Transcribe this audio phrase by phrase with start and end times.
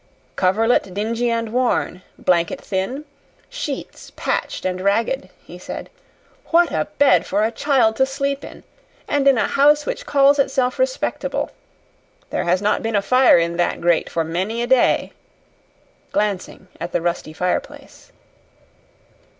[0.35, 3.05] "Coverlet dingy and worn, blanket thin,
[3.51, 5.91] sheets patched and ragged," he said.
[6.47, 8.63] "What a bed for a child to sleep in
[9.07, 11.51] and in a house which calls itself respectable!
[12.31, 15.11] There has not been a fire in that grate for many a day,"
[16.11, 18.11] glancing at the rusty fireplace.